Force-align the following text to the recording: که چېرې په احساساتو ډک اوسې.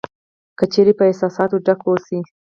که 0.57 0.65
چېرې 0.73 0.93
په 0.99 1.03
احساساتو 1.09 1.57
ډک 1.65 1.79
اوسې. 1.87 2.17